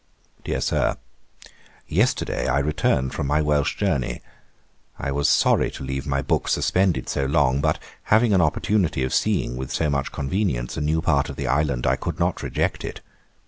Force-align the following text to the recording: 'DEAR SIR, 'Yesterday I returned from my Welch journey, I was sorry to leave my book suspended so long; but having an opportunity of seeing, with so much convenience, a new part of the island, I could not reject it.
'DEAR 0.43 0.59
SIR, 0.59 0.97
'Yesterday 1.87 2.47
I 2.47 2.57
returned 2.57 3.13
from 3.13 3.27
my 3.27 3.39
Welch 3.39 3.77
journey, 3.77 4.19
I 4.97 5.11
was 5.11 5.29
sorry 5.29 5.69
to 5.69 5.83
leave 5.83 6.07
my 6.07 6.23
book 6.23 6.47
suspended 6.47 7.07
so 7.07 7.27
long; 7.27 7.61
but 7.61 7.77
having 8.05 8.33
an 8.33 8.41
opportunity 8.41 9.03
of 9.03 9.13
seeing, 9.13 9.57
with 9.57 9.71
so 9.71 9.91
much 9.91 10.11
convenience, 10.11 10.75
a 10.75 10.81
new 10.81 11.03
part 11.03 11.29
of 11.29 11.35
the 11.35 11.45
island, 11.45 11.85
I 11.85 11.97
could 11.97 12.19
not 12.19 12.41
reject 12.41 12.83
it. 12.83 13.01